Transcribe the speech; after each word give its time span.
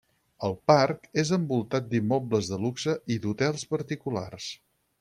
El 0.47 0.53
parc 0.69 1.03
és 1.23 1.31
envoltat 1.37 1.85
d'immobles 1.91 2.49
de 2.53 2.59
luxe 2.63 2.97
i 3.17 3.19
d'hotels 3.27 3.69
particulars. 3.75 4.49